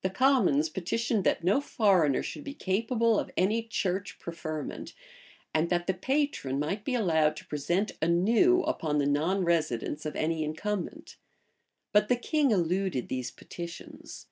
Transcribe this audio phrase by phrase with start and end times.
[0.00, 4.94] The commons petitioned, that no foreigner should be capable of any church preferment,
[5.52, 10.16] and that the patron might be allowed to present anew upon the non residence of
[10.16, 11.16] any incumbent:[*]
[11.92, 14.28] but the king eluded these petitions.